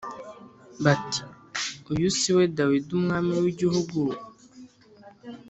[0.83, 1.21] bati
[1.93, 3.99] “Uyu si we Dawidi umwami w’igihugu?